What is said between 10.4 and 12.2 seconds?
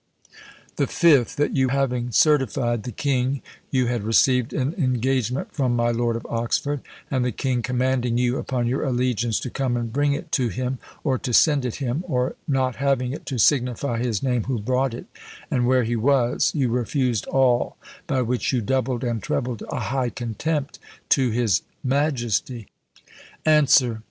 him, or to send it him;